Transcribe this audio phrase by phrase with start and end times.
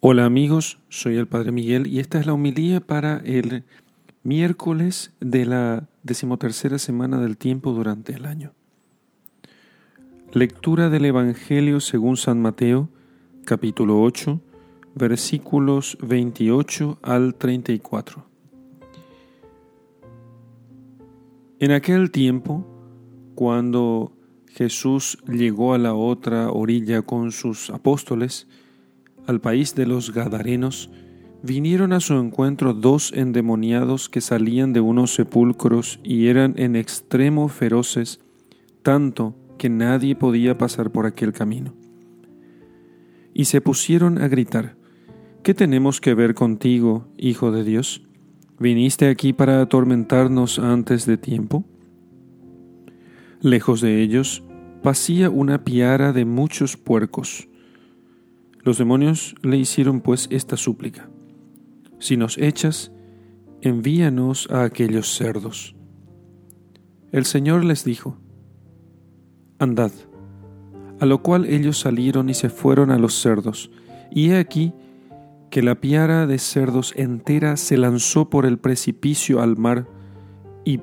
[0.00, 3.64] Hola amigos, soy el Padre Miguel y esta es la homilía para el
[4.22, 8.52] miércoles de la decimotercera semana del tiempo durante el año.
[10.32, 12.88] Lectura del Evangelio según San Mateo,
[13.44, 14.40] capítulo 8,
[14.94, 18.24] versículos 28 al 34.
[21.58, 22.64] En aquel tiempo,
[23.34, 24.12] cuando
[24.46, 28.46] Jesús llegó a la otra orilla con sus apóstoles,
[29.28, 30.90] al país de los Gadarenos,
[31.42, 37.48] vinieron a su encuentro dos endemoniados que salían de unos sepulcros y eran en extremo
[37.48, 38.20] feroces,
[38.82, 41.74] tanto que nadie podía pasar por aquel camino.
[43.34, 44.76] Y se pusieron a gritar,
[45.42, 48.02] ¿Qué tenemos que ver contigo, Hijo de Dios?
[48.58, 51.64] ¿Viniste aquí para atormentarnos antes de tiempo?
[53.40, 54.42] Lejos de ellos
[54.82, 57.47] pasía una piara de muchos puercos,
[58.68, 61.08] los demonios le hicieron pues esta súplica.
[62.00, 62.92] Si nos echas,
[63.62, 65.74] envíanos a aquellos cerdos.
[67.10, 68.18] El Señor les dijo,
[69.58, 69.90] Andad.
[71.00, 73.70] A lo cual ellos salieron y se fueron a los cerdos.
[74.10, 74.74] Y he aquí
[75.48, 79.88] que la piara de cerdos entera se lanzó por el precipicio al mar
[80.66, 80.82] y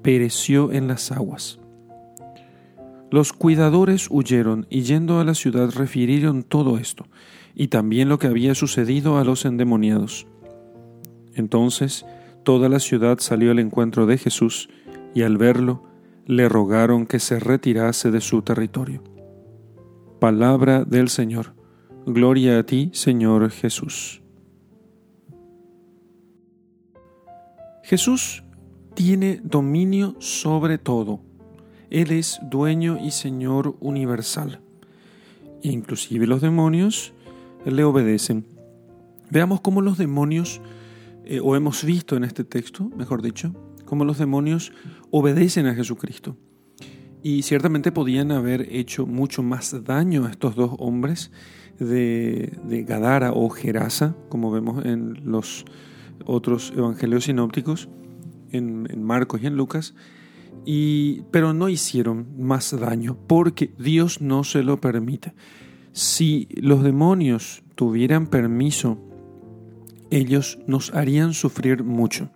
[0.00, 1.60] pereció en las aguas.
[3.16, 7.06] Los cuidadores huyeron y yendo a la ciudad refirieron todo esto,
[7.54, 10.26] y también lo que había sucedido a los endemoniados.
[11.34, 12.04] Entonces
[12.44, 14.68] toda la ciudad salió al encuentro de Jesús,
[15.14, 15.82] y al verlo
[16.26, 19.02] le rogaron que se retirase de su territorio.
[20.20, 21.54] Palabra del Señor.
[22.04, 24.20] Gloria a ti, Señor Jesús.
[27.82, 28.44] Jesús
[28.94, 31.25] tiene dominio sobre todo
[31.96, 34.60] él es dueño y Señor universal.
[35.62, 37.14] Inclusive los demonios
[37.64, 38.44] le obedecen.
[39.30, 40.60] Veamos cómo los demonios,
[41.24, 43.54] eh, o hemos visto en este texto, mejor dicho,
[43.86, 44.72] cómo los demonios
[45.10, 46.36] obedecen a Jesucristo.
[47.22, 51.32] Y ciertamente podían haber hecho mucho más daño a estos dos hombres
[51.78, 55.64] de, Gadara o Gerasa, como vemos en los
[56.26, 57.88] otros evangelios sinópticos,
[58.52, 59.94] en, en Marcos y en Lucas,
[61.30, 65.32] pero no hicieron más daño porque Dios no se lo permite.
[65.92, 68.98] Si los demonios tuvieran permiso,
[70.10, 72.30] ellos nos harían sufrir mucho.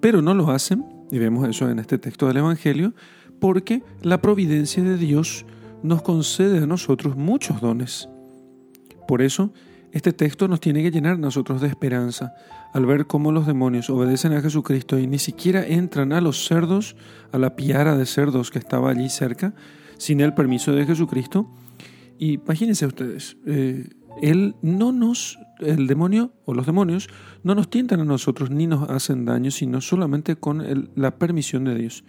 [0.00, 2.94] Pero no lo hacen, y vemos eso en este texto del Evangelio,
[3.40, 5.44] porque la providencia de Dios
[5.82, 8.08] nos concede a nosotros muchos dones.
[9.06, 9.52] Por eso,
[9.96, 12.34] este texto nos tiene que llenar nosotros de esperanza
[12.74, 16.96] al ver cómo los demonios obedecen a Jesucristo y ni siquiera entran a los cerdos,
[17.32, 19.54] a la piara de cerdos que estaba allí cerca,
[19.96, 21.50] sin el permiso de Jesucristo.
[22.18, 23.88] Y imagínense ustedes, eh,
[24.20, 27.08] él no nos, el demonio o los demonios,
[27.42, 31.74] no nos tientan a nosotros ni nos hacen daño, sino solamente con la permisión de
[31.74, 32.04] Dios.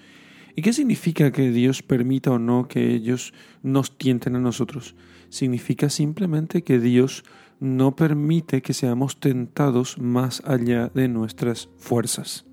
[0.58, 3.34] ¿Y qué significa que Dios permita o no que ellos
[3.64, 4.94] nos tienten a nosotros?
[5.30, 7.24] Significa simplemente que Dios
[7.59, 12.45] no permite que seamos tentados más allá de nuestras fuerzas.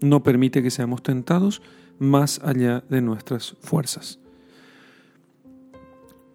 [0.00, 1.62] No permite que seamos tentados
[1.98, 4.20] más allá de nuestras fuerzas.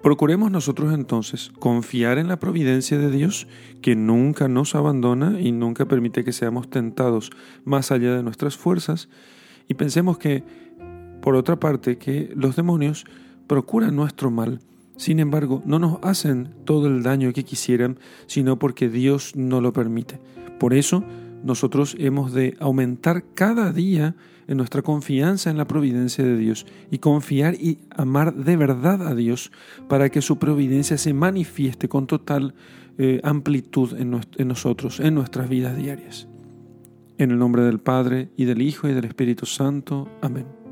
[0.01, 3.47] Procuremos nosotros entonces confiar en la providencia de Dios,
[3.81, 7.31] que nunca nos abandona y nunca permite que seamos tentados
[7.63, 9.07] más allá de nuestras fuerzas,
[9.69, 10.44] y pensemos que,
[11.21, 13.05] por otra parte, que los demonios
[13.47, 14.59] procuran nuestro mal,
[14.95, 19.73] sin embargo, no nos hacen todo el daño que quisieran, sino porque Dios no lo
[19.73, 20.19] permite.
[20.59, 21.03] Por eso,
[21.43, 24.15] nosotros hemos de aumentar cada día
[24.47, 29.15] en nuestra confianza en la providencia de Dios y confiar y amar de verdad a
[29.15, 29.51] Dios
[29.87, 32.53] para que su providencia se manifieste con total
[32.97, 36.27] eh, amplitud en, en nosotros, en nuestras vidas diarias.
[37.17, 40.09] En el nombre del Padre, y del Hijo, y del Espíritu Santo.
[40.21, 40.62] Amén.